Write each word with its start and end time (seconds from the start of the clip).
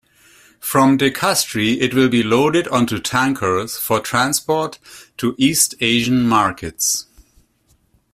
From 0.59 0.97
De-Kastri 0.97 1.79
it 1.79 1.93
will 1.93 2.09
be 2.09 2.23
loaded 2.23 2.67
onto 2.69 2.97
tankers 2.97 3.77
for 3.77 3.99
transport 3.99 4.79
to 5.17 5.35
East 5.37 5.75
Asian 5.79 6.27
markets. 6.27 7.05